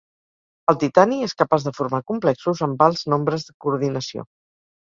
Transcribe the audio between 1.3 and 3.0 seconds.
capaç de formar complexos amb